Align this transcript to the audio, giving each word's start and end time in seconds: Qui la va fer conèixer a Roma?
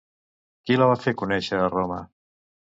Qui 0.69 0.77
la 0.79 0.87
va 0.93 0.95
fer 1.03 1.13
conèixer 1.19 1.61
a 1.67 1.69
Roma? 1.75 2.01